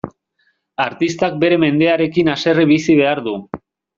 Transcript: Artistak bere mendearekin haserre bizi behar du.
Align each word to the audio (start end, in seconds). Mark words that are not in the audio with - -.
Artistak 0.85 1.35
bere 1.43 1.59
mendearekin 1.65 2.33
haserre 2.35 2.65
bizi 2.75 2.99
behar 3.03 3.25
du. 3.29 3.37